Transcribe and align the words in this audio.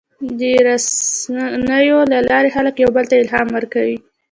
د 0.39 0.41
رسنیو 0.67 1.99
له 2.11 2.19
لارې 2.29 2.49
خلک 2.55 2.75
یو 2.83 2.89
بل 2.95 3.05
ته 3.09 3.15
الهام 3.21 3.47
ورکوي. 3.57 3.97